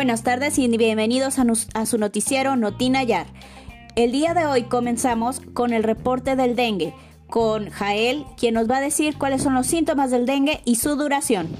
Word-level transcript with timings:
Buenas 0.00 0.22
tardes 0.22 0.56
y 0.58 0.66
bienvenidos 0.66 1.36
a, 1.38 1.84
su 1.84 1.98
noticiero 1.98 2.56
Notina 2.56 3.02
Yar. 3.02 3.26
El 3.96 4.12
día 4.12 4.32
de 4.32 4.46
hoy 4.46 4.62
comenzamos 4.62 5.42
con 5.52 5.74
el 5.74 5.82
reporte 5.82 6.36
del 6.36 6.56
dengue, 6.56 6.94
con 7.28 7.68
Jael, 7.68 8.24
quien 8.38 8.54
nos 8.54 8.66
va 8.66 8.78
a 8.78 8.80
decir 8.80 9.18
cuáles 9.18 9.42
son 9.42 9.52
los 9.52 9.66
síntomas 9.66 10.10
del 10.10 10.24
dengue 10.24 10.62
y 10.64 10.76
su 10.76 10.96
duración. 10.96 11.54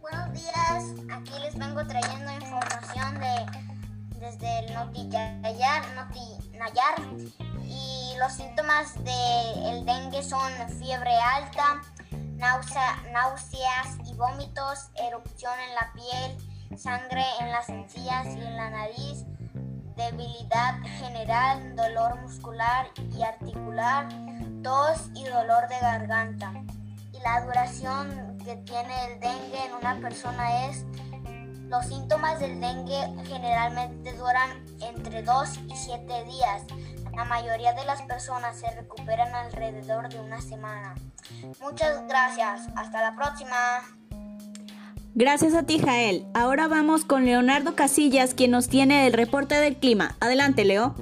Buenos 0.00 0.32
días, 0.32 0.84
aquí 1.12 1.30
les 1.44 1.56
vengo 1.56 1.86
trayendo 1.86 2.32
información 2.32 3.20
de, 3.20 4.18
desde 4.18 4.58
el 4.66 4.74
Notinayar, 4.74 5.84
Notinayar 5.94 6.94
y 7.68 8.18
los 8.18 8.32
síntomas 8.32 8.94
del 9.04 9.86
dengue 9.86 10.24
son 10.24 10.50
fiebre 10.80 11.12
alta, 11.36 11.82
náuseas 12.42 13.98
y 14.04 14.14
vómitos, 14.14 14.90
erupción 14.96 15.52
en 15.68 15.74
la 15.76 15.92
piel, 15.92 16.76
sangre 16.76 17.24
en 17.40 17.52
las 17.52 17.68
encías 17.68 18.26
y 18.26 18.40
en 18.40 18.56
la 18.56 18.68
nariz, 18.68 19.24
debilidad 19.96 20.80
general, 20.98 21.76
dolor 21.76 22.20
muscular 22.20 22.88
y 23.16 23.22
articular, 23.22 24.08
tos 24.64 25.10
y 25.14 25.24
dolor 25.24 25.68
de 25.68 25.78
garganta. 25.80 26.52
Y 27.12 27.20
la 27.20 27.42
duración 27.42 28.38
que 28.44 28.56
tiene 28.56 29.04
el 29.04 29.20
dengue 29.20 29.64
en 29.64 29.74
una 29.74 30.00
persona 30.00 30.66
es, 30.66 30.84
los 31.68 31.86
síntomas 31.86 32.40
del 32.40 32.60
dengue 32.60 33.22
generalmente 33.24 34.14
duran 34.14 34.64
entre 34.80 35.22
2 35.22 35.58
y 35.68 35.76
7 35.76 36.24
días. 36.24 36.62
La 37.14 37.24
mayoría 37.24 37.72
de 37.74 37.84
las 37.84 38.02
personas 38.02 38.58
se 38.58 38.70
recuperan 38.70 39.34
alrededor 39.34 40.08
de 40.08 40.20
una 40.20 40.40
semana. 40.40 40.94
Muchas 41.60 42.06
gracias. 42.08 42.68
Hasta 42.76 43.00
la 43.02 43.14
próxima. 43.14 43.56
Gracias 45.14 45.54
a 45.54 45.64
ti, 45.64 45.78
Jael. 45.78 46.26
Ahora 46.32 46.68
vamos 46.68 47.04
con 47.04 47.26
Leonardo 47.26 47.74
Casillas, 47.74 48.32
quien 48.32 48.50
nos 48.50 48.68
tiene 48.68 49.06
el 49.06 49.12
reporte 49.12 49.56
del 49.56 49.76
clima. 49.76 50.16
Adelante, 50.20 50.64
Leo. 50.64 50.94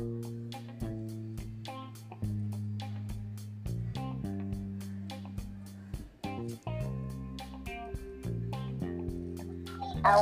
Ah, 10.02 10.16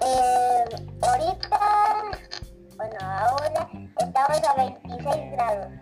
eh, 0.00 0.64
ahorita 1.00 1.51
ahora 1.51 1.51
estamos 4.30 4.44
a 4.44 4.54
26 4.54 5.32
grados. 5.32 5.72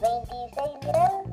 26 0.00 0.70
grados. 0.82 1.26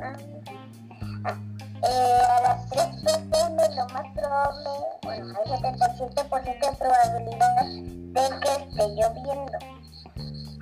Ah, 0.00 1.36
eh, 1.84 2.22
a 2.28 2.40
las 2.42 2.68
3 2.70 2.86
pm 3.30 3.58
lo 3.76 3.86
más 3.88 4.06
probable, 4.14 4.70
bueno, 5.02 5.34
hay 5.38 5.44
77% 5.50 6.42
de 6.42 6.76
probabilidad 6.76 7.64
de 7.66 8.24
que 8.40 8.50
esté 8.62 8.84
lloviendo. 8.88 9.58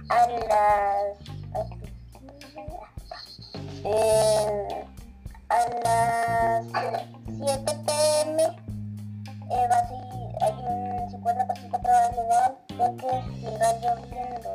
A 0.09 0.27
las... 0.49 1.19
Eh, 3.85 4.20
que 12.97 13.11
siga 13.41 13.73
lloviendo. 13.81 14.53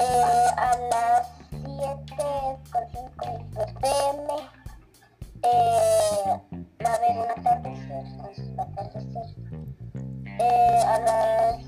Eh, 0.00 0.46
a 0.56 0.76
las 0.90 1.28
7.5 1.50 3.80
pm 3.80 4.28
eh, 5.42 6.40
va 6.84 6.90
a 6.90 6.94
haber 6.94 7.14
un 7.18 7.30
atardecer, 7.36 8.04
un 8.18 8.60
atardecer. 8.60 9.26
Eh, 10.40 10.82
a 10.86 10.98
las 11.00 11.58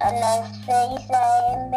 a 0.00 0.12
las 0.12 0.48
6 0.64 1.10
am 1.10 1.70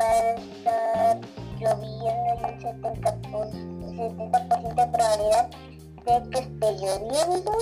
a 0.00 0.34
estar 0.34 1.20
lloviendo 1.60 2.34
y 2.34 2.44
un 2.44 2.60
70%, 2.60 3.96
70 3.96 4.56
de 4.74 4.86
probabilidad 4.88 5.46
de 6.04 6.14
que 6.30 6.38
esté 6.40 6.68
lloviendo 6.78 7.52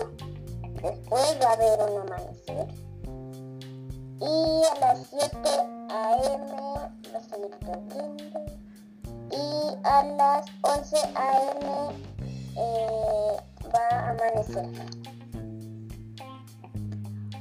Después 0.83 1.39
va 1.43 1.49
a 1.49 1.53
haber 1.55 1.91
un 1.91 2.01
amanecer. 2.03 2.67
Y 4.21 4.63
a 4.65 4.81
las 4.81 5.07
7 5.11 5.27
a.m. 5.91 6.53
va 7.13 7.19
a 7.19 7.23
seguir 7.23 7.51
lloviendo. 7.63 8.41
Y 9.31 9.77
a 9.85 10.03
las 10.05 10.47
11 10.63 10.97
a.m. 11.15 11.69
Eh, 12.57 13.37
va 13.75 13.97
a 13.97 14.11
amanecer. 14.11 14.67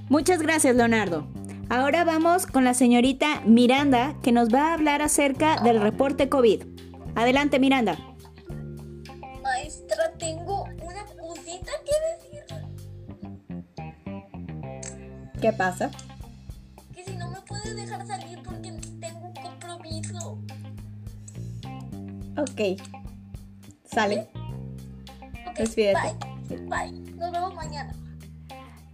Muchas 0.10 0.42
gracias, 0.42 0.76
Leonardo. 0.76 1.28
Ahora 1.70 2.06
vamos 2.06 2.48
con 2.48 2.64
la 2.64 2.74
señorita 2.74 3.42
Miranda, 3.46 4.16
que 4.24 4.32
nos 4.32 4.54
va 4.54 4.70
a 4.70 4.74
hablar 4.74 5.02
acerca 5.02 5.62
del 5.62 5.82
reporte 5.82 6.30
COVID. 6.30 6.64
Adelante, 7.16 7.60
Miranda. 7.60 7.98
¿Qué 15.42 15.54
pasa? 15.54 15.92
Que 16.96 17.04
si 17.04 17.16
no 17.16 17.30
me 17.30 17.40
puedes 17.42 17.76
dejar 17.76 18.06
salir 18.08 18.40
porque 18.44 18.72
tengo 19.00 19.20
un 19.20 19.34
compromiso. 19.34 20.40
Ok. 22.38 22.82
Sale. 23.86 24.28
Okay, 25.52 25.94
Bye. 25.94 26.58
Bye. 26.68 26.92
Nos 27.16 27.32
vemos 27.32 27.54
mañana. 27.56 27.94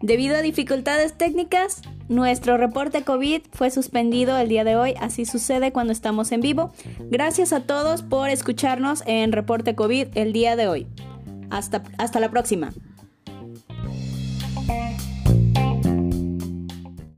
Debido 0.02 0.36
a 0.36 0.42
dificultades 0.42 1.14
técnicas, 1.14 1.82
nuestro 2.10 2.58
reporte 2.58 3.04
COVID 3.04 3.42
fue 3.54 3.72
suspendido 3.72 4.38
el 4.38 4.50
día 4.50 4.66
de 4.66 4.76
hoy, 4.76 4.96
así 5.00 5.26
sucede 5.26 5.72
cuando 5.72 5.94
estamos 5.94 6.34
en 6.34 6.42
vivo. 6.42 6.74
Gracias 7.10 7.54
a 7.54 7.62
todos 7.62 8.02
por 8.02 8.30
escucharnos 8.30 9.04
en 9.06 9.32
Reporte 9.32 9.76
COVID 9.76 10.10
el 10.16 10.34
día 10.34 10.58
de 10.58 10.68
hoy. 10.68 10.88
Hasta, 11.50 11.84
hasta 11.98 12.20
la 12.20 12.30
próxima. 12.30 12.74